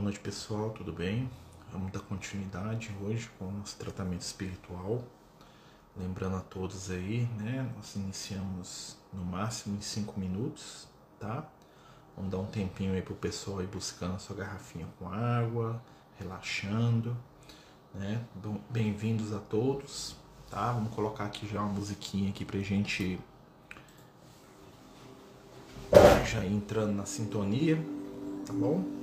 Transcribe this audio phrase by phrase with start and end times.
[0.00, 1.28] Boa noite pessoal, tudo bem?
[1.70, 5.04] Vamos dar continuidade hoje com o nosso tratamento espiritual.
[5.94, 7.70] Lembrando a todos aí, né?
[7.76, 11.46] Nós iniciamos no máximo em 5 minutos, tá?
[12.16, 15.82] Vamos dar um tempinho aí pro pessoal ir buscando a sua garrafinha com água,
[16.18, 17.14] relaxando,
[17.94, 18.24] né?
[18.70, 20.16] Bem-vindos a todos,
[20.50, 20.72] tá?
[20.72, 23.20] Vamos colocar aqui já uma musiquinha aqui pra gente
[26.26, 27.76] já entrando na sintonia,
[28.46, 28.99] tá bom?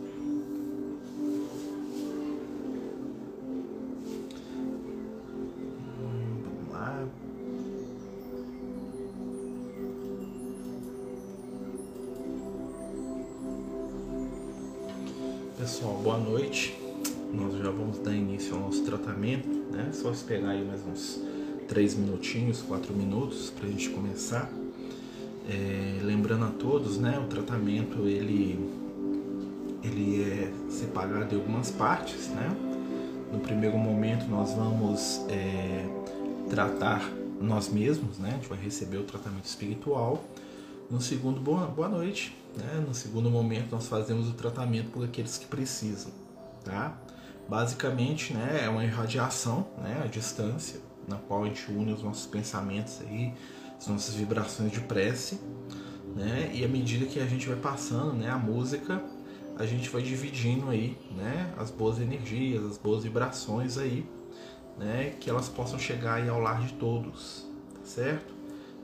[20.92, 21.20] Uns
[21.68, 24.50] 3 minutinhos, 4 minutos para a gente começar.
[25.50, 27.18] É, lembrando a todos, né?
[27.20, 28.60] O tratamento ele,
[29.84, 32.50] ele é separado em algumas partes, né?
[33.32, 35.86] No primeiro momento nós vamos é,
[36.50, 37.10] tratar
[37.42, 38.30] nós mesmos, né?
[38.30, 40.24] A gente vai receber o tratamento espiritual.
[40.90, 42.36] No segundo, boa, boa noite.
[42.58, 42.84] Né?
[42.86, 46.12] No segundo momento, nós fazemos o tratamento por aqueles que precisam.
[46.64, 46.98] Tá?
[47.48, 52.26] Basicamente, né, é uma irradiação né, à distância, na qual a gente une os nossos
[52.26, 53.34] pensamentos, aí,
[53.80, 55.40] as nossas vibrações de prece.
[56.16, 56.52] Né?
[56.54, 59.02] E à medida que a gente vai passando né, a música,
[59.58, 64.06] a gente vai dividindo aí né, as boas energias, as boas vibrações aí,
[64.78, 68.36] né, que elas possam chegar aí ao lar de todos, tá certo?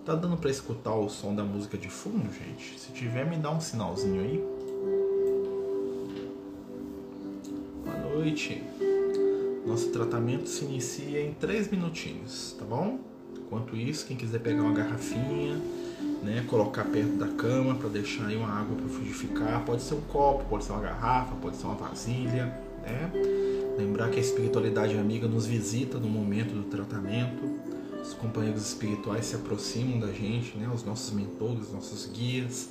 [0.05, 2.77] Tá dando para escutar o som da música de fundo, gente?
[2.77, 4.52] Se tiver, me dá um sinalzinho aí.
[8.23, 8.63] Noite.
[9.67, 12.99] Nosso tratamento se inicia em 3 minutinhos, tá bom?
[13.37, 15.59] Enquanto isso, quem quiser pegar uma garrafinha,
[16.23, 20.01] né, colocar perto da cama para deixar aí uma água para fluidificar, pode ser um
[20.01, 22.45] copo, pode ser uma garrafa, pode ser uma vasilha,
[22.81, 23.11] né?
[23.77, 27.43] Lembrar que a espiritualidade amiga nos visita no momento do tratamento
[28.01, 30.69] os companheiros espirituais se aproximam da gente, né?
[30.73, 32.69] os nossos mentores, os nossos guias,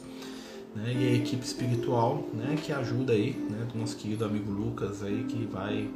[0.74, 0.92] né?
[0.92, 2.56] e a equipe espiritual né?
[2.62, 3.66] que ajuda aí, né?
[3.72, 5.90] do nosso querido amigo Lucas aí, que vai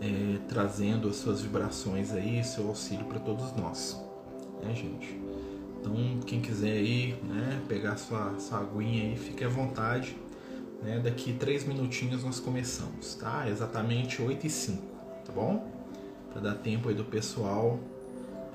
[0.00, 4.00] é, trazendo as suas vibrações aí, seu auxílio para todos nós,
[4.62, 5.20] né, gente?
[5.80, 5.94] Então,
[6.26, 10.14] quem quiser aí, né, pegar sua, sua aguinha aí, fique à vontade.
[10.82, 11.00] Né?
[11.02, 13.48] Daqui três minutinhos nós começamos, tá?
[13.48, 14.82] Exatamente 8 e 5,
[15.24, 15.66] tá bom?
[16.32, 17.78] Para dar tempo aí do pessoal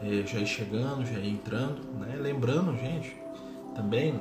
[0.03, 2.15] é, já ir chegando, já ir entrando, né?
[2.19, 3.15] Lembrando, gente,
[3.75, 4.19] também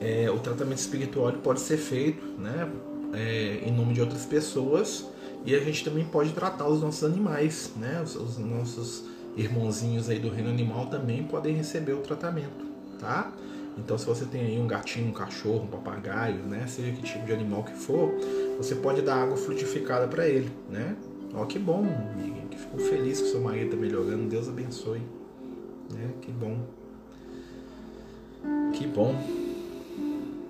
[0.00, 2.70] é, o tratamento espiritual pode ser feito, né?
[3.12, 5.04] É, em nome de outras pessoas
[5.44, 8.00] e a gente também pode tratar os nossos animais, né?
[8.02, 9.04] Os, os, nossos
[9.36, 12.66] irmãozinhos aí do reino animal também podem receber o tratamento,
[12.98, 13.32] tá?
[13.78, 16.66] Então, se você tem aí um gatinho, um cachorro, um papagaio, né?
[16.66, 18.12] Seja que tipo de animal que for,
[18.58, 20.96] você pode dar água frutificada para ele, né?
[21.34, 21.82] Ó, que bom,
[22.16, 22.48] Miguel.
[22.50, 24.28] Que fico feliz que seu marido tá melhorando.
[24.28, 25.00] Deus abençoe.
[25.92, 26.10] Né?
[26.20, 26.58] Que bom.
[28.72, 29.14] Que bom.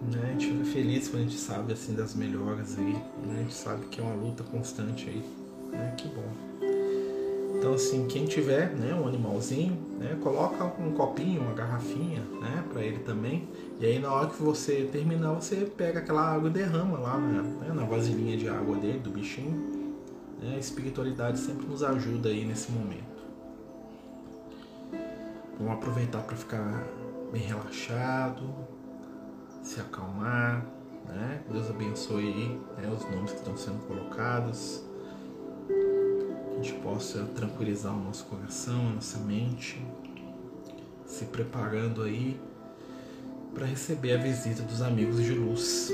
[0.03, 0.21] Né?
[0.23, 2.93] A gente fica feliz quando a gente sabe assim das melhoras aí.
[2.93, 3.37] Né?
[3.39, 5.23] A gente sabe que é uma luta constante aí.
[5.71, 5.95] Né?
[5.97, 6.51] Que bom.
[7.59, 12.83] Então assim, quem tiver, né, um animalzinho, né, coloca um copinho, uma garrafinha, né, para
[12.83, 13.47] ele também.
[13.79, 17.43] E aí na hora que você terminar, você pega aquela água e derrama lá na,
[17.43, 19.81] né, na vasilhinha de água dele, do bichinho
[20.41, 20.55] né?
[20.57, 23.11] A espiritualidade sempre nos ajuda aí nesse momento.
[25.59, 26.85] Vamos aproveitar para ficar
[27.31, 28.43] bem relaxado,
[29.63, 30.65] se acalmar,
[31.07, 31.43] né?
[31.51, 34.83] Deus abençoe aí né, os nomes que estão sendo colocados.
[35.67, 39.85] Que a gente possa tranquilizar o nosso coração, a nossa mente,
[41.07, 42.41] se preparando aí
[43.55, 45.91] para receber a visita dos amigos de luz.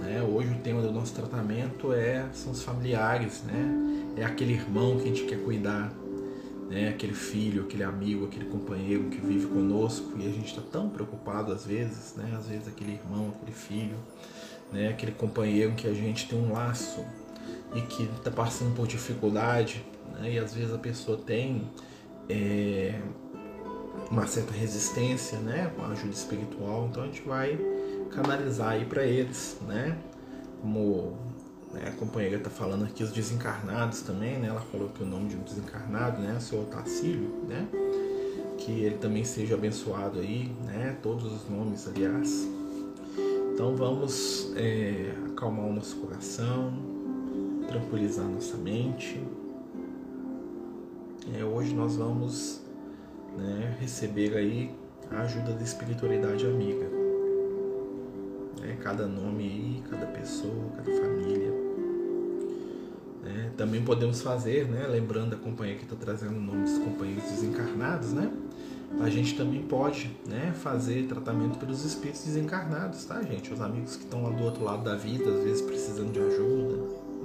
[0.00, 0.22] Né?
[0.22, 4.14] Hoje o tema do nosso tratamento é são os familiares, né?
[4.16, 5.92] É aquele irmão que a gente quer cuidar,
[6.68, 6.88] né?
[6.88, 11.52] Aquele filho, aquele amigo, aquele companheiro que vive conosco e a gente está tão preocupado
[11.52, 12.34] às vezes, né?
[12.36, 13.96] Às vezes aquele irmão, aquele filho,
[14.72, 14.88] né?
[14.88, 17.04] Aquele companheiro que a gente tem um laço
[17.74, 19.84] e que está passando por dificuldade,
[20.14, 20.32] né?
[20.32, 21.62] E às vezes a pessoa tem
[22.28, 23.00] é,
[24.10, 25.70] uma certa resistência, né?
[25.76, 27.58] Com a ajuda espiritual, então a gente vai
[28.10, 29.98] canalizar aí para eles, né?
[30.62, 31.33] Como
[31.74, 34.46] né, a companheira está falando aqui, os desencarnados também, né?
[34.46, 36.36] Ela falou que o nome de um desencarnado, né?
[36.38, 37.66] O seu Otacílio, né?
[38.58, 40.96] Que ele também seja abençoado aí, né?
[41.02, 42.48] Todos os nomes, aliás.
[43.52, 46.72] Então vamos é, acalmar o nosso coração,
[47.66, 49.20] tranquilizar nossa mente.
[51.36, 52.60] É, hoje nós vamos
[53.36, 54.70] né, receber aí
[55.10, 56.93] a ajuda da espiritualidade amiga
[58.76, 61.52] cada nome aí, cada pessoa, cada família.
[63.22, 63.52] Né?
[63.56, 64.86] Também podemos fazer, né?
[64.86, 68.30] lembrando a companhia que está trazendo o nome dos companheiros desencarnados, né?
[69.00, 73.52] a gente também pode né, fazer tratamento pelos espíritos desencarnados, tá, gente?
[73.52, 76.76] Os amigos que estão lá do outro lado da vida, às vezes precisando de ajuda,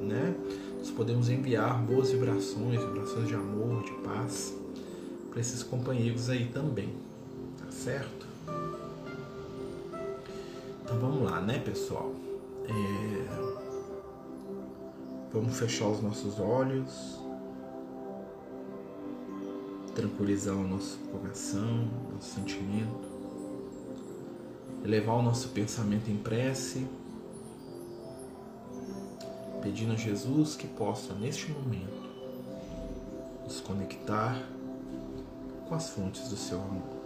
[0.01, 0.35] né?
[0.77, 4.55] Nós podemos enviar boas vibrações, vibrações de amor, de paz,
[5.29, 6.89] para esses companheiros aí também,
[7.57, 8.28] tá certo?
[10.89, 12.11] Então vamos lá, né, pessoal?
[12.65, 13.27] É...
[15.31, 17.19] Vamos fechar os nossos olhos,
[19.93, 23.07] tranquilizar o nosso coração, nosso sentimento,
[24.83, 26.87] elevar o nosso pensamento em prece,
[29.61, 32.09] pedindo a Jesus que possa, neste momento,
[33.43, 34.41] nos conectar
[35.67, 36.97] com as fontes do seu amor.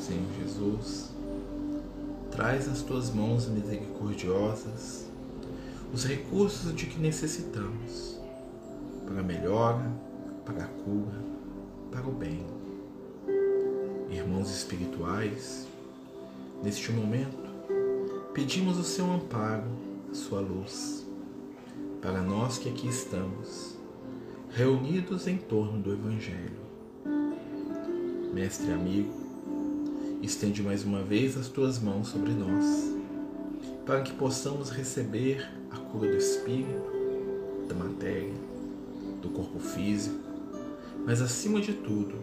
[0.00, 1.13] Senhor Jesus,
[2.34, 5.06] traz nas tuas mãos misericordiosas
[5.92, 8.18] os recursos de que necessitamos
[9.06, 9.88] para a melhora,
[10.44, 11.22] para a cura,
[11.92, 12.44] para o bem.
[14.10, 15.68] Irmãos espirituais,
[16.60, 17.48] neste momento,
[18.32, 19.70] pedimos o seu amparo,
[20.10, 21.06] a sua luz,
[22.02, 23.76] para nós que aqui estamos,
[24.50, 26.64] reunidos em torno do Evangelho.
[28.32, 29.23] Mestre amigo,
[30.24, 32.94] estende mais uma vez as tuas mãos sobre nós,
[33.84, 36.92] para que possamos receber a cura do espírito,
[37.68, 38.32] da matéria,
[39.20, 40.16] do corpo físico,
[41.04, 42.14] mas acima de tudo,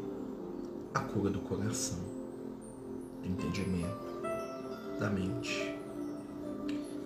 [0.94, 2.00] a cura do coração,
[3.22, 4.22] do entendimento,
[5.00, 5.76] da mente.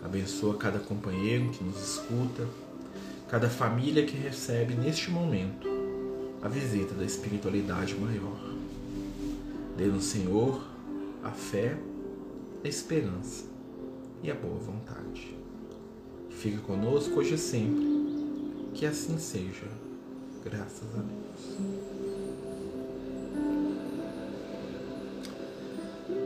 [0.04, 2.48] Abençoa cada companheiro que nos escuta,
[3.28, 5.68] cada família que recebe neste momento
[6.42, 8.40] a visita da espiritualidade maior.
[9.76, 10.75] Dê-nos, Senhor,
[11.26, 11.76] a fé,
[12.64, 13.46] a esperança
[14.22, 15.36] e a boa vontade.
[16.30, 18.72] Fica conosco hoje e sempre.
[18.76, 19.68] Que assim seja.
[20.44, 21.58] Graças a Deus.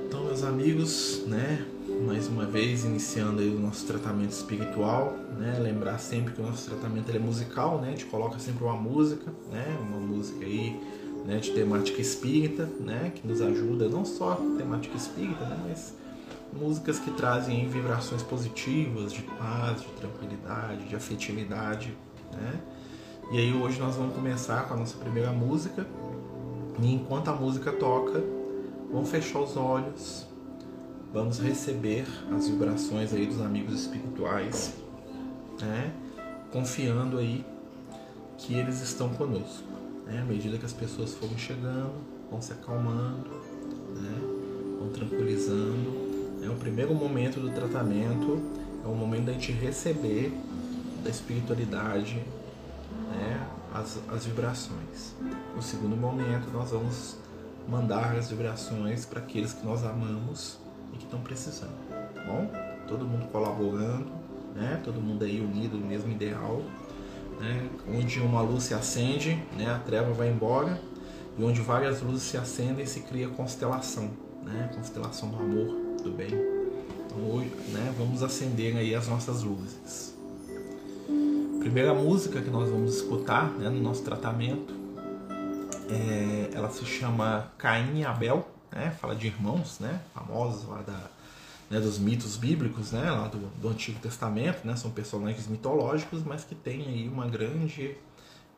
[0.05, 1.65] Então, meus amigos, né?
[2.05, 5.57] Mais uma vez iniciando aí o nosso tratamento espiritual, né?
[5.59, 7.87] Lembrar sempre que o nosso tratamento é musical, né?
[7.87, 9.77] A gente coloca sempre uma música, né?
[9.81, 10.77] Uma música aí,
[11.25, 11.37] né?
[11.37, 13.11] De temática espírita, né?
[13.15, 15.65] Que nos ajuda não só temática espírita, né?
[15.67, 15.93] Mas
[16.53, 21.95] músicas que trazem vibrações positivas, de paz, de tranquilidade, de afetividade,
[22.31, 22.59] né?
[23.31, 25.85] E aí hoje nós vamos começar com a nossa primeira música.
[26.81, 28.23] E enquanto a música toca,
[28.91, 30.25] vamos fechar os olhos,
[31.13, 34.73] vamos receber as vibrações aí dos amigos espirituais,
[35.61, 35.93] né?
[36.51, 37.45] Confiando aí
[38.37, 39.68] que eles estão conosco.
[40.09, 40.19] Né?
[40.21, 41.93] À medida que as pessoas forem chegando,
[42.29, 43.29] vão se acalmando,
[43.95, 44.19] né?
[44.79, 46.09] vão tranquilizando
[46.41, 48.39] é o primeiro momento do tratamento,
[48.83, 50.33] é o momento da gente receber
[51.03, 52.15] da espiritualidade
[53.11, 55.15] né, as, as vibrações.
[55.55, 57.17] No segundo momento, nós vamos
[57.67, 60.57] mandar as vibrações para aqueles que nós amamos
[60.93, 61.75] e que estão precisando,
[62.15, 62.49] tá bom?
[62.87, 64.07] Todo mundo colaborando,
[64.55, 64.81] né?
[64.83, 66.63] Todo mundo aí unido no mesmo ideal,
[67.39, 67.69] né?
[67.87, 69.69] Onde uma luz se acende, né?
[69.69, 70.81] A treva vai embora
[71.37, 74.11] e onde várias luzes se acendem se cria constelação,
[74.43, 74.69] né?
[74.75, 75.67] Constelação do amor,
[76.03, 76.59] do bem.
[77.05, 80.15] Então hoje, né, vamos acender aí as nossas luzes.
[81.59, 84.73] Primeira música que nós vamos escutar né, no nosso tratamento,
[85.89, 91.09] é, ela se chama Caim e Abel, né, fala de irmãos, né, famosos lá da,
[91.69, 96.43] né, dos mitos bíblicos, né, lá do, do Antigo Testamento, né, são personagens mitológicos, mas
[96.43, 97.95] que têm aí uma grande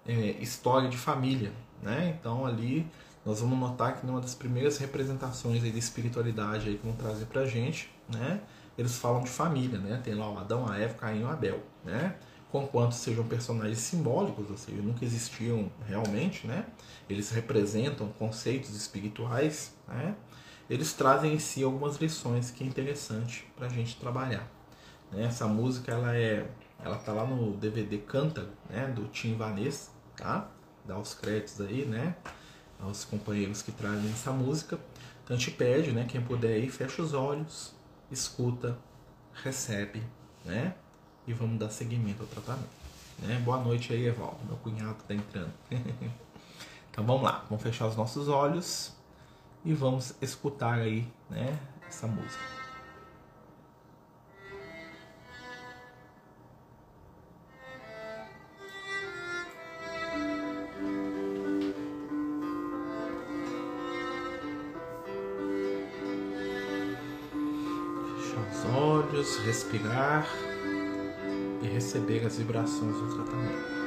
[0.07, 1.51] é, história de família,
[1.81, 2.87] né, então ali
[3.25, 7.25] nós vamos notar que numa das primeiras representações aí de espiritualidade aí que vão trazer
[7.25, 8.41] pra gente, né?
[8.77, 10.01] Eles falam de família, né?
[10.03, 12.15] Tem lá o Adão, a Eva, Caim e o Abel, né?
[12.51, 16.65] Conquanto sejam personagens simbólicos, ou seja, nunca existiam realmente, né?
[17.07, 20.15] Eles representam conceitos espirituais, né?
[20.71, 24.49] Eles trazem em si algumas lições que é interessante para a gente trabalhar.
[25.11, 25.25] Né?
[25.25, 26.49] Essa música ela é,
[26.81, 28.87] ela tá lá no DVD Canta, né?
[28.87, 30.49] Do Tim Vanessa, tá?
[30.85, 32.15] Dá os créditos aí, né?
[32.81, 34.79] aos companheiros que trazem essa música.
[35.25, 37.73] Então gente pede, né, quem puder aí, fecha os olhos,
[38.09, 38.77] escuta,
[39.43, 40.01] recebe,
[40.45, 40.73] né?
[41.27, 42.69] E vamos dar seguimento ao tratamento.
[43.19, 43.41] Né?
[43.43, 45.51] Boa noite aí, Evaldo, meu cunhado está entrando.
[46.89, 48.93] então vamos lá, vamos fechar os nossos olhos
[49.63, 52.61] e vamos escutar aí, né, essa música.
[69.51, 70.25] respirar
[71.61, 73.80] e receber as vibrações do tratamento.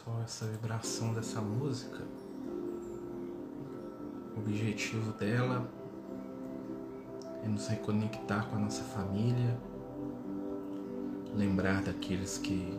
[0.00, 2.02] Pessoal, essa vibração dessa música,
[4.34, 5.68] o objetivo dela
[7.44, 9.56] é nos reconectar com a nossa família,
[11.36, 12.78] lembrar daqueles que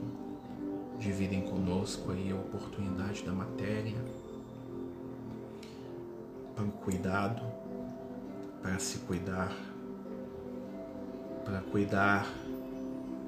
[0.98, 3.98] dividem conosco aí a oportunidade da matéria
[6.56, 7.42] para o cuidado,
[8.62, 9.56] para se cuidar,
[11.46, 12.26] para cuidar,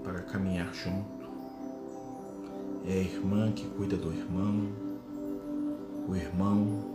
[0.04, 1.13] para caminhar junto.
[2.86, 4.68] É a irmã que cuida do irmão,
[6.08, 6.94] o irmão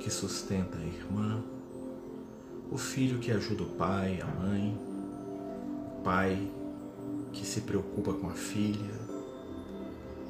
[0.00, 1.42] que sustenta a irmã,
[2.70, 4.76] o filho que ajuda o pai, a mãe,
[5.98, 6.50] o pai
[7.32, 8.98] que se preocupa com a filha,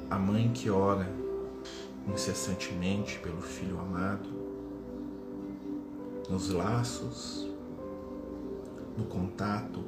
[0.09, 1.07] a mãe que ora
[2.13, 4.29] incessantemente pelo filho amado,
[6.29, 7.47] nos laços,
[8.97, 9.83] no contato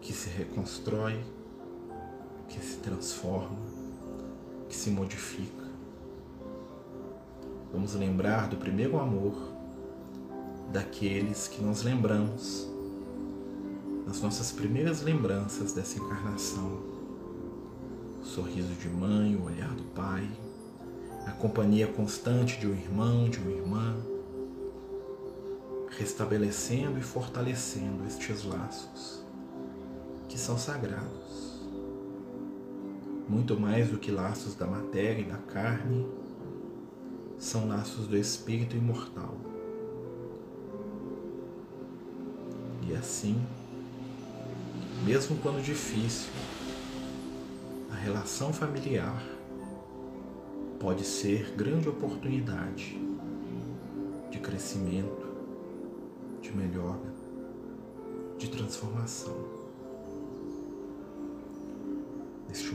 [0.00, 1.20] que se reconstrói,
[2.56, 3.58] que se transforma,
[4.66, 5.66] que se modifica.
[7.70, 9.34] Vamos lembrar do primeiro amor
[10.72, 12.66] daqueles que nós lembramos
[14.06, 16.80] nas nossas primeiras lembranças dessa encarnação.
[18.22, 20.26] O sorriso de mãe, o olhar do pai,
[21.26, 23.96] a companhia constante de um irmão, de uma irmã,
[25.90, 29.22] restabelecendo e fortalecendo estes laços
[30.28, 31.45] que são sagrados.
[33.28, 36.06] Muito mais do que laços da matéria e da carne,
[37.38, 39.36] são laços do espírito imortal.
[42.88, 43.40] E assim,
[45.04, 46.30] mesmo quando difícil,
[47.92, 49.22] a relação familiar
[50.78, 52.96] pode ser grande oportunidade
[54.30, 55.26] de crescimento,
[56.40, 57.12] de melhora,
[58.38, 59.55] de transformação.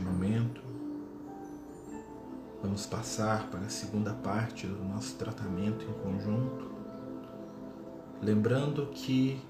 [0.02, 0.60] Momento,
[2.62, 6.70] vamos passar para a segunda parte do nosso tratamento em conjunto,
[8.20, 9.40] lembrando que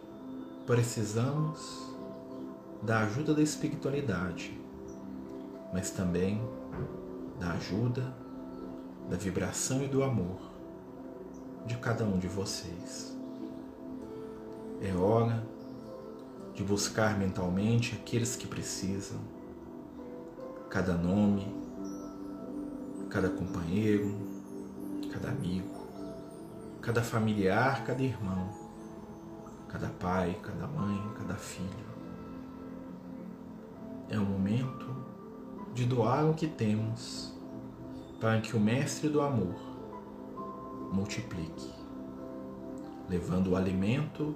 [0.66, 1.92] precisamos
[2.82, 4.58] da ajuda da espiritualidade,
[5.72, 6.40] mas também
[7.38, 8.14] da ajuda,
[9.08, 10.38] da vibração e do amor
[11.66, 13.16] de cada um de vocês.
[14.80, 15.46] É hora
[16.54, 19.18] de buscar mentalmente aqueles que precisam,
[20.72, 21.54] cada nome,
[23.10, 24.16] cada companheiro,
[25.12, 25.86] cada amigo,
[26.80, 28.48] cada familiar, cada irmão,
[29.68, 31.92] cada pai, cada mãe, cada filho.
[34.08, 34.86] É o momento
[35.74, 37.34] de doar o que temos
[38.18, 39.54] para que o Mestre do Amor
[40.90, 41.70] multiplique,
[43.10, 44.34] levando o alimento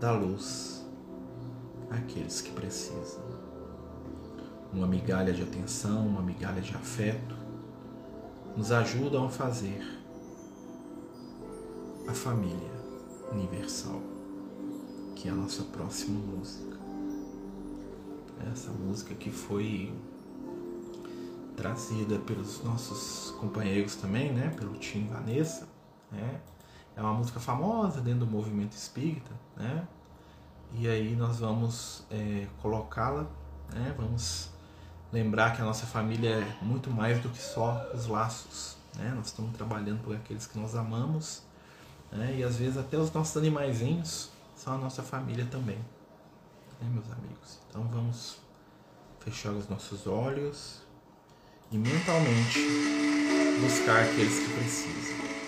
[0.00, 0.82] da luz
[1.90, 3.49] àqueles que precisam.
[4.72, 7.34] Uma migalha de atenção, uma migalha de afeto
[8.56, 9.80] nos ajudam a fazer
[12.06, 12.70] a família
[13.32, 14.00] universal,
[15.14, 16.78] que é a nossa próxima música.
[18.52, 19.92] Essa música que foi
[21.56, 24.48] trazida pelos nossos companheiros também, né?
[24.56, 25.68] Pelo Tim Vanessa,
[26.10, 26.40] né?
[26.96, 29.86] É uma música famosa dentro do movimento espírita, né?
[30.74, 33.26] E aí nós vamos é, colocá-la,
[33.72, 33.94] né?
[33.96, 34.50] Vamos
[35.12, 39.12] lembrar que a nossa família é muito mais do que só os laços, né?
[39.16, 41.42] Nós estamos trabalhando por aqueles que nós amamos,
[42.12, 42.36] né?
[42.38, 45.78] E às vezes até os nossos animaizinhos são a nossa família também,
[46.80, 47.58] né, meus amigos?
[47.68, 48.38] Então vamos
[49.20, 50.82] fechar os nossos olhos
[51.70, 52.58] e mentalmente
[53.60, 55.39] buscar aqueles que precisam.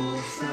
[0.00, 0.49] そう。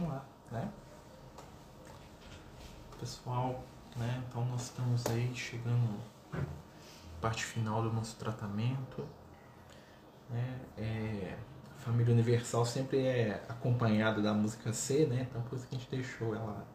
[0.00, 0.68] Continuar, né?
[2.98, 3.62] Pessoal,
[3.96, 4.22] né?
[4.28, 6.00] Então nós estamos aí chegando
[7.20, 9.06] parte final do nosso tratamento,
[10.28, 10.60] né?
[10.76, 11.36] É,
[11.76, 15.26] a família universal sempre é acompanhada da música C, né?
[15.28, 16.66] Então por isso que a gente deixou ela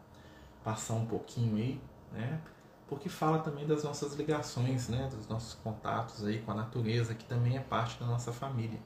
[0.63, 2.41] passar um pouquinho aí, né?
[2.88, 5.09] Porque fala também das nossas ligações, né?
[5.09, 8.79] Dos nossos contatos aí com a natureza, que também é parte da nossa família,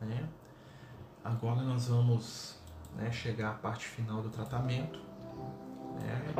[0.00, 0.28] né?
[1.24, 2.63] Agora nós vamos
[2.96, 4.98] né, chegar à parte final do tratamento.
[5.94, 6.34] né?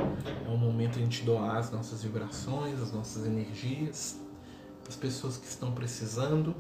[0.46, 4.20] É um momento de a gente doar as nossas vibrações, as nossas energias,
[4.82, 6.54] para as pessoas que estão precisando,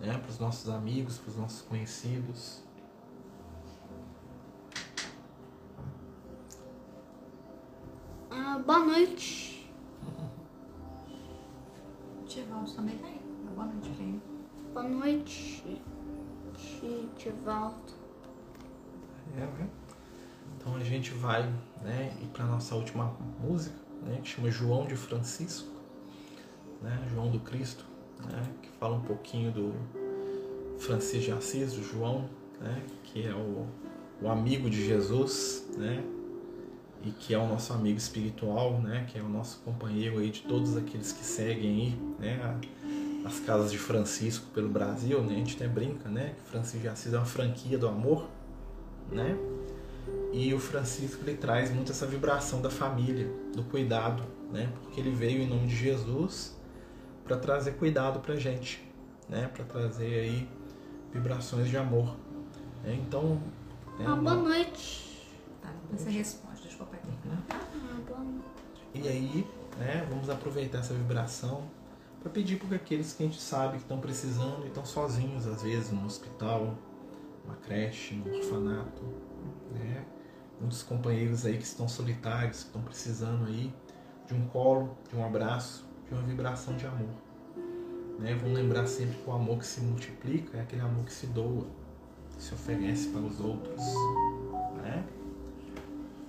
[0.00, 2.62] né, para os nossos amigos, para os nossos conhecidos.
[8.30, 9.70] Ah, boa noite.
[12.26, 13.20] Tivaldo também tá aí.
[13.54, 14.22] Boa noite.
[14.72, 15.82] Boa noite,
[17.18, 17.99] Tivaldo.
[19.36, 19.68] Né?
[20.56, 21.42] Então a gente vai
[21.82, 25.68] né, ir para nossa última música, né, que chama João de Francisco,
[26.82, 27.84] né, João do Cristo,
[28.18, 29.74] né, que fala um pouquinho do
[30.78, 32.28] Francisco de Assis, do João,
[32.60, 33.66] né, que é o,
[34.20, 36.04] o amigo de Jesus, né,
[37.02, 40.42] e que é o nosso amigo espiritual, né, que é o nosso companheiro aí de
[40.42, 42.60] todos aqueles que seguem aí, né,
[43.24, 46.88] as casas de Francisco pelo Brasil, né, a gente até brinca, né, que Francisco de
[46.88, 48.28] Assis é uma franquia do amor,
[49.10, 49.36] né?
[50.32, 54.72] E o Francisco ele traz muito essa vibração da família, do cuidado, né?
[54.82, 56.56] Porque ele veio em nome de Jesus
[57.24, 58.82] para trazer cuidado pra gente,
[59.28, 59.48] né?
[59.52, 60.48] Para trazer aí
[61.12, 62.16] vibrações de amor.
[62.84, 62.94] né?
[63.06, 63.40] Então,
[63.98, 65.28] boa uma- noite.
[65.60, 66.62] Tá, depois você responde.
[66.62, 67.42] Deixa o papai terminar.
[67.50, 68.44] Ah, boa noite.
[68.94, 69.46] E aí,
[69.78, 71.62] né, vamos aproveitar essa vibração
[72.22, 75.62] para pedir por aqueles que a gente sabe que estão precisando e estão sozinhos, às
[75.62, 76.74] vezes, no hospital,
[77.50, 79.02] numa creche, no orfanato,
[79.72, 80.04] né?
[80.60, 83.74] Muitos companheiros aí que estão solitários, que estão precisando aí
[84.26, 87.08] de um colo, de um abraço, de uma vibração de amor.
[88.18, 88.34] Né?
[88.34, 91.66] Vamos lembrar sempre que o amor que se multiplica é aquele amor que se doa,
[92.36, 93.82] que se oferece para os outros,
[94.76, 95.06] né?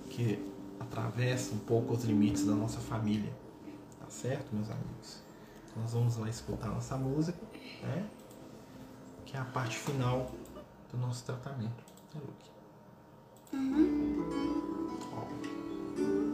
[0.08, 0.42] Que
[0.80, 3.32] atravessa um pouco os limites da nossa família.
[4.00, 5.22] Tá certo, meus amigos?
[5.76, 7.38] Nós vamos lá escutar nossa música,
[7.82, 8.08] né?
[9.26, 10.30] Que é a parte final
[10.92, 11.84] do nosso tratamento.
[12.14, 12.50] Né, Luke?
[15.12, 16.31] Ó.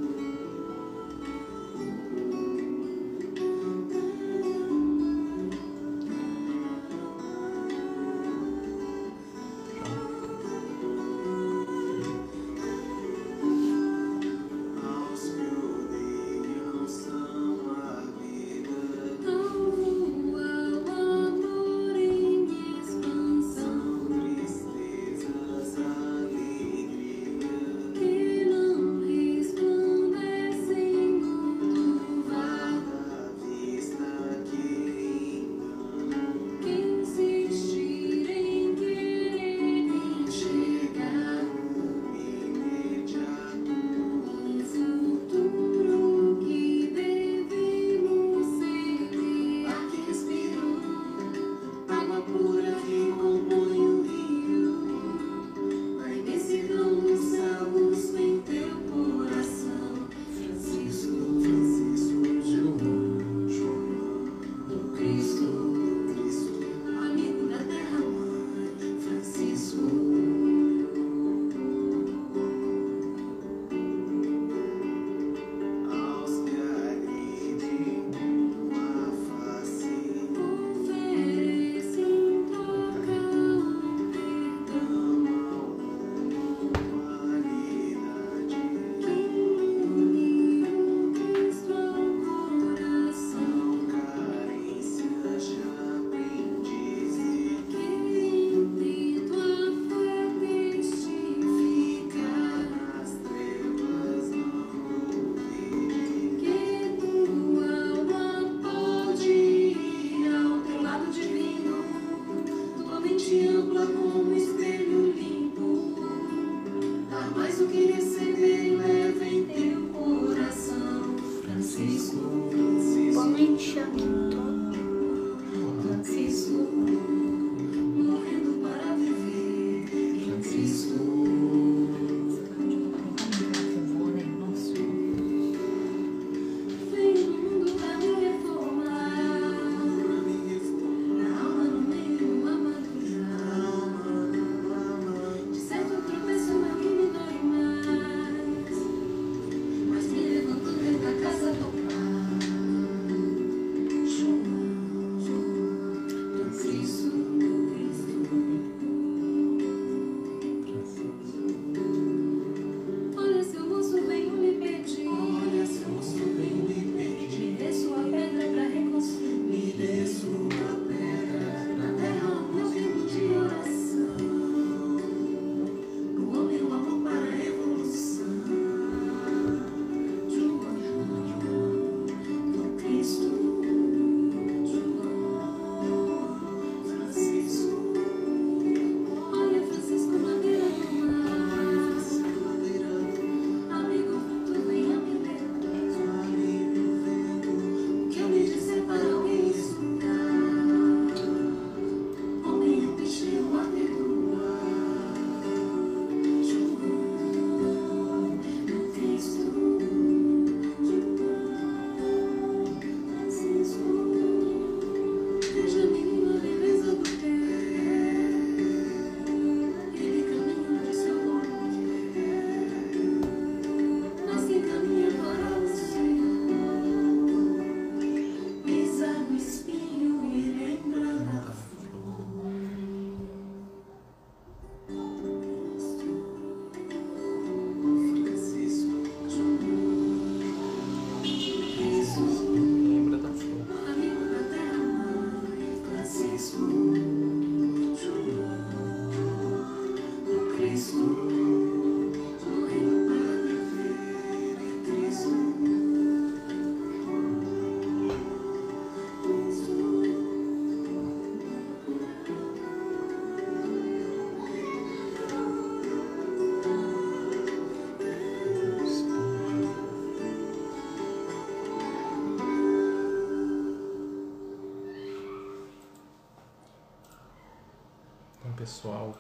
[278.69, 279.19] pessoal,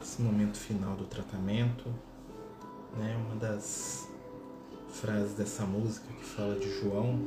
[0.00, 1.92] esse momento final do tratamento,
[2.96, 3.16] né?
[3.26, 4.08] Uma das
[4.90, 7.26] frases dessa música que fala de João,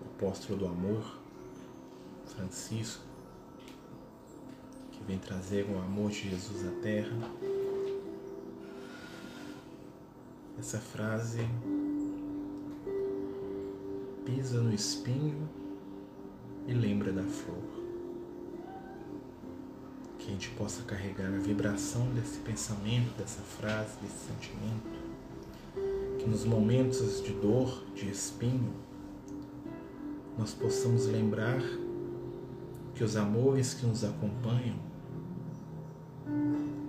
[0.00, 1.18] o apóstolo do amor,
[2.24, 3.04] Francisco,
[4.92, 7.30] que vem trazer o amor de Jesus à terra.
[10.58, 11.46] Essa frase
[14.24, 15.65] pisa no espinho
[16.66, 17.62] e lembra da flor.
[20.18, 25.06] Que a gente possa carregar a vibração desse pensamento, dessa frase, desse sentimento.
[26.18, 28.74] Que nos momentos de dor, de espinho,
[30.36, 31.60] nós possamos lembrar
[32.94, 34.76] que os amores que nos acompanham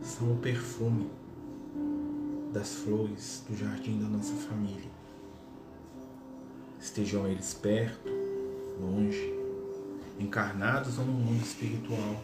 [0.01, 1.09] são o perfume
[2.51, 4.89] das flores do jardim da nossa família.
[6.79, 8.09] Estejam eles perto,
[8.79, 9.36] longe,
[10.19, 12.21] encarnados ou no mundo espiritual.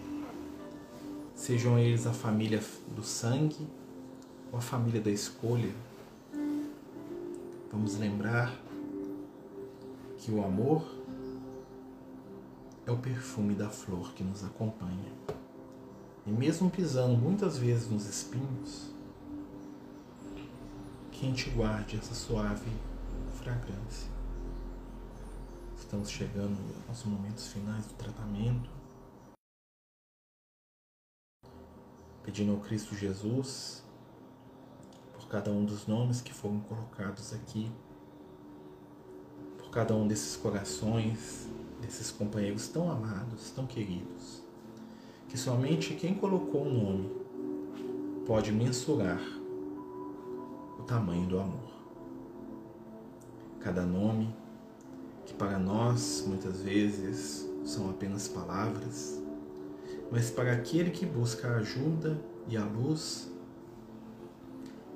[1.36, 2.62] Sejam eles a família
[2.96, 3.68] do sangue
[4.52, 5.74] ou a família da escolha.
[7.72, 8.54] Vamos lembrar
[10.18, 10.86] que o amor
[12.86, 15.12] é o perfume da flor que nos acompanha.
[16.26, 18.94] E mesmo pisando muitas vezes nos espinhos,
[21.12, 22.72] que a gente guarde essa suave
[23.34, 24.13] fragrância.
[25.94, 28.68] Estamos chegando aos momentos finais do tratamento.
[32.24, 33.84] Pedindo ao Cristo Jesus
[35.14, 37.72] por cada um dos nomes que foram colocados aqui,
[39.60, 41.48] por cada um desses corações,
[41.80, 44.42] desses companheiros tão amados, tão queridos,
[45.30, 47.12] que somente quem colocou o nome
[48.26, 49.22] pode mensurar
[50.80, 51.72] o tamanho do amor.
[53.60, 54.42] Cada nome
[55.26, 59.22] que para nós muitas vezes são apenas palavras,
[60.12, 63.30] mas para aquele que busca a ajuda e a luz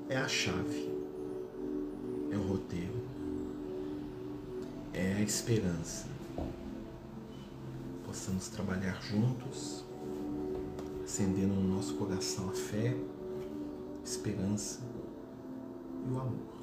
[0.09, 0.93] é a chave,
[2.31, 3.01] é o roteiro,
[4.93, 6.07] é a esperança.
[8.05, 9.83] Possamos trabalhar juntos,
[11.03, 12.95] acendendo no nosso coração a fé,
[14.03, 14.79] esperança
[16.05, 16.56] e o amor.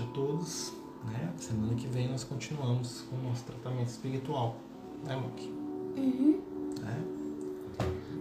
[0.00, 0.72] Noite a todos.
[1.04, 1.32] Né?
[1.36, 4.56] Semana que vem nós continuamos com o nosso tratamento espiritual.
[5.04, 5.48] Né, Muki?
[5.96, 6.40] Uhum.
[6.80, 7.04] Né?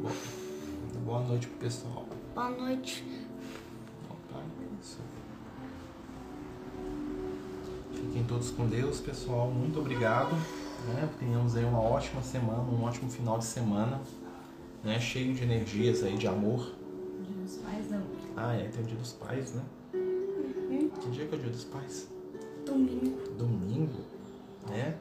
[0.02, 0.12] Bom,
[1.06, 2.06] boa noite pro pessoal.
[2.34, 3.04] Boa noite.
[4.82, 5.00] Isso.
[7.94, 9.52] Fiquem todos com Deus, pessoal.
[9.52, 10.32] Muito obrigado.
[10.88, 11.10] Né?
[11.20, 14.00] Tenhamos aí uma ótima semana, um ótimo final de semana.
[14.84, 14.98] Né?
[15.00, 16.74] Cheio de energias aí, de amor.
[17.28, 18.04] Dia dos pais não.
[18.38, 19.62] Ah, é, tem o dia dos pais, né?
[21.10, 22.08] Que dia que é o dia dos pais?
[22.64, 23.20] Domingo.
[23.36, 24.06] domingo,
[24.70, 24.96] né?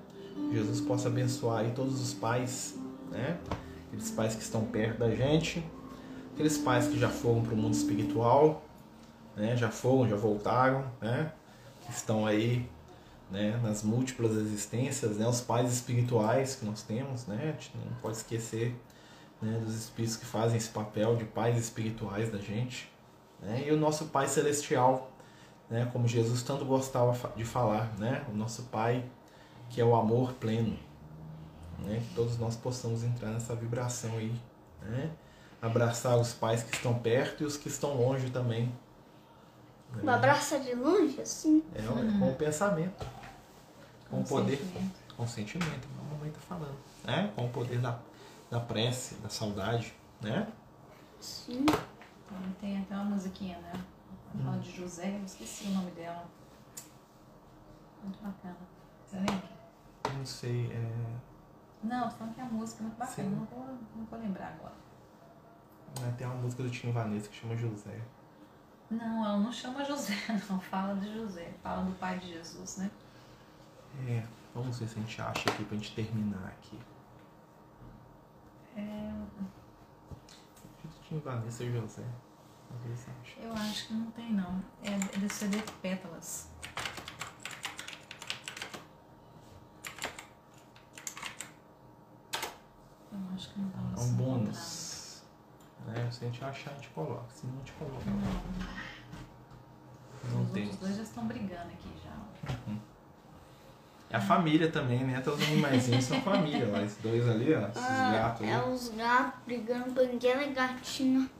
[0.51, 2.79] Jesus possa abençoar aí todos os pais,
[3.11, 3.39] né?
[3.87, 5.63] Aqueles pais que estão perto da gente,
[6.33, 8.65] aqueles pais que já foram para o mundo espiritual,
[9.37, 9.55] né?
[9.55, 11.31] Já foram, já voltaram, né?
[11.85, 12.67] Que estão aí,
[13.31, 13.61] né?
[13.63, 15.29] Nas múltiplas existências, né?
[15.29, 17.51] Os pais espirituais que nós temos, né?
[17.51, 18.75] A gente não pode esquecer,
[19.43, 19.61] né?
[19.63, 22.91] Dos espíritos que fazem esse papel de pais espirituais da gente,
[23.43, 23.65] né?
[23.67, 25.13] E o nosso Pai Celestial,
[25.71, 29.05] né, como Jesus tanto gostava de falar, né, o nosso Pai,
[29.71, 30.79] que é o amor pleno,
[31.81, 34.35] né, que todos nós possamos entrar nessa vibração aí,
[34.83, 35.11] né,
[35.61, 38.73] abraçar os pais que estão perto e os que estão longe também.
[39.93, 41.63] né, Um abraço de longe, assim.
[41.75, 43.07] é, olha, com o pensamento,
[44.11, 44.95] com o poder, sentimento.
[45.17, 47.99] com o sentimento, como a mamãe está falando, né, com o poder da,
[48.51, 50.47] da prece, da saudade, né,
[51.21, 51.67] Sim.
[51.67, 53.73] Então, tem até uma musiquinha, né?
[54.45, 56.27] Fala de José, eu esqueci o nome dela.
[58.03, 58.57] Muito bacana.
[59.05, 59.59] Você lembra?
[60.17, 61.17] não sei, é,
[61.83, 63.29] Não, tô falando que é a música é muito bacana.
[63.29, 63.35] Sim.
[63.37, 63.67] Não vou,
[63.97, 64.75] não vou lembrar agora.
[66.17, 68.01] tem uma música do Tim Vanessa que chama José,
[68.91, 70.15] Não, ela não chama José,
[70.49, 70.61] não.
[70.61, 71.53] Fala de José.
[71.63, 72.91] Fala do pai de Jesus, né?
[74.07, 74.25] é,
[74.55, 76.79] vamos ver se a gente acha aqui pra gente terminar aqui.
[78.77, 79.13] É,
[81.03, 82.05] Tinha Vanessa e José.
[82.69, 83.37] Talvez ache.
[83.43, 84.63] eu acho que não tem, não.
[84.83, 86.49] É do CD Pétalas.
[93.13, 95.23] Eu acho que não tá É um bônus.
[95.87, 96.09] Né?
[96.11, 97.25] Se a gente achar, a gente coloca.
[97.35, 98.05] Se não, a gente coloca.
[100.33, 100.63] Não Os tem.
[100.65, 102.55] outros dois já estão brigando aqui já.
[104.11, 105.21] É a família também, né?
[105.21, 106.83] Todos os animaizinhos são família lá.
[106.83, 107.69] Esses dois ali, ó.
[107.69, 108.71] Esses Ah, gatos é ali.
[108.73, 111.31] os gatos brigando por aquela gatinha.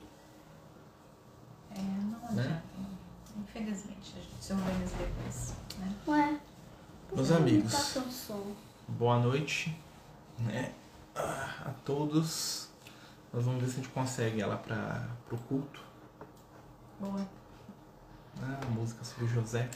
[1.71, 2.43] É, não Né?
[2.43, 2.63] adianta.
[3.59, 5.55] Infelizmente, a gente se organiza depois.
[5.79, 5.95] Né?
[6.07, 6.41] Ué.
[7.13, 7.93] Meus amigos.
[7.93, 8.03] Tá.
[8.87, 9.77] Boa noite,
[10.39, 10.73] né?
[11.17, 12.69] Ah, A todos.
[13.33, 15.83] Nós vamos ver se a gente consegue ela para o culto.
[17.01, 17.29] Boa.
[18.41, 19.69] Ah, a música sobre José.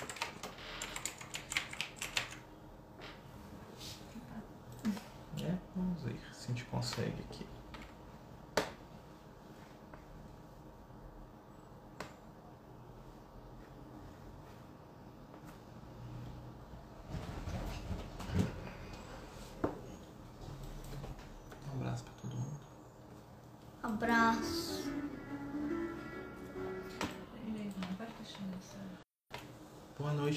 [5.43, 7.45] É, vamos ver se a gente consegue aqui.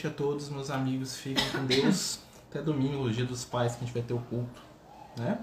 [0.06, 1.18] Noite a todos, meus amigos.
[1.18, 2.20] Fiquem com Deus.
[2.49, 4.62] Até domingo, o dia dos pais, que a gente vai ter o culto,
[5.18, 5.39] né?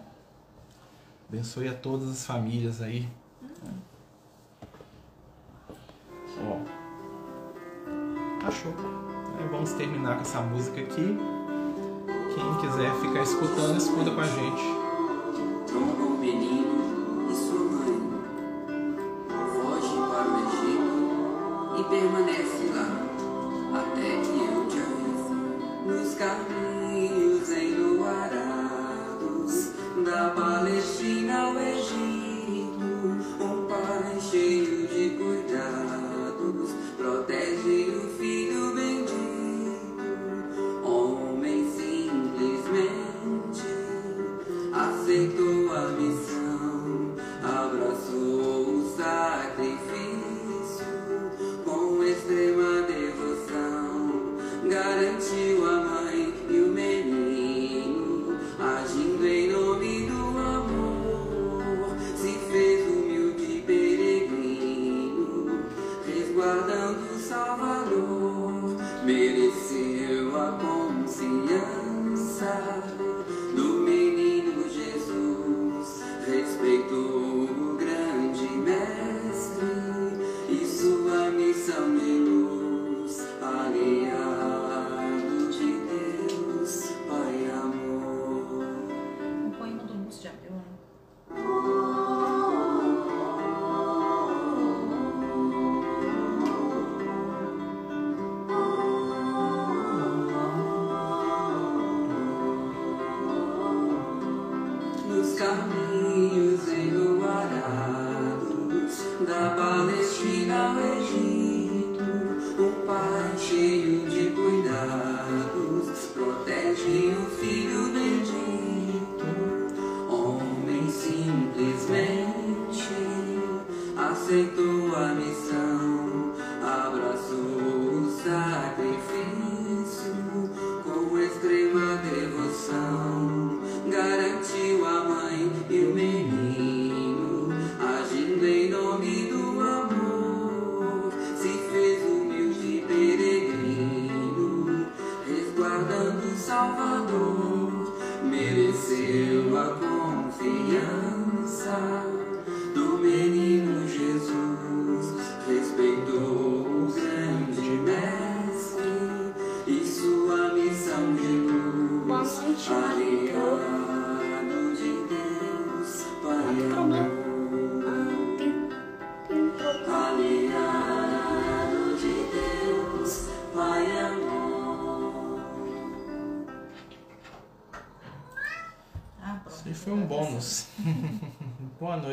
[1.28, 3.08] Abençoe a todas as famílias aí.
[6.38, 6.58] Ó.
[8.46, 8.72] Achou.
[9.38, 11.18] Aí vamos terminar com essa música aqui.
[12.34, 14.82] Quem quiser ficar escutando, escuta com a gente.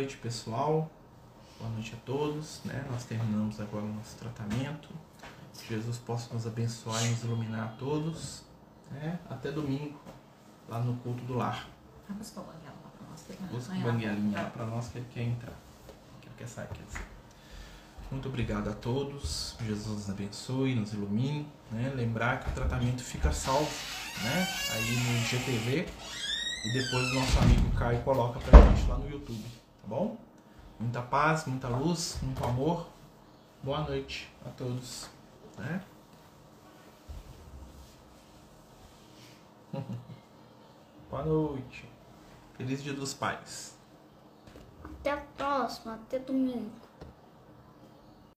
[0.10, 0.89] Noite, pessoal.
[1.60, 2.62] Boa noite a todos.
[2.66, 2.84] Né?
[2.89, 4.89] Nós terminamos agora o nosso tratamento.
[5.53, 8.43] Que Jesus possa nos abençoar e nos iluminar a todos.
[8.89, 9.20] né?
[9.30, 9.99] Até domingo,
[10.68, 11.68] lá no culto do lar.
[12.10, 13.51] Ah, busca o banguela lá pra nós.
[13.51, 15.53] Busca o banguelinha lá para nós que ele quer entrar.
[16.22, 17.05] Que ele quer sair, quer dizer.
[18.10, 19.55] Muito obrigado a todos.
[19.64, 21.47] Jesus nos abençoe, nos ilumine.
[21.70, 21.93] Né?
[21.95, 23.70] Lembrar que o tratamento fica salvo
[24.24, 24.47] né?
[24.74, 25.88] aí no IGTV.
[26.66, 29.60] E depois o nosso amigo Caio coloca pra gente lá no YouTube.
[29.90, 30.16] Bom?
[30.80, 32.86] Muita paz, muita luz, muito amor.
[33.64, 35.10] Boa noite a todos.
[35.58, 35.84] Né?
[41.10, 41.90] Boa noite.
[42.56, 43.76] Feliz Dia dos Pais.
[44.84, 46.70] Até a próxima, até domingo.